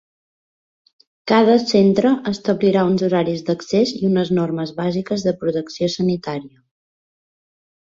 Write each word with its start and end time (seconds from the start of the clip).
Cada 1.31 1.57
centre 1.71 2.13
establirà 2.31 2.87
uns 2.93 3.05
horaris 3.09 3.45
d’accés 3.51 3.93
i 3.99 4.03
unes 4.09 4.33
normes 4.41 4.75
bàsiques 4.81 5.29
de 5.29 5.37
protecció 5.45 5.93
sanitària. 5.99 6.61